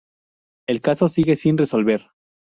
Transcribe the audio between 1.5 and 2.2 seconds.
resolver.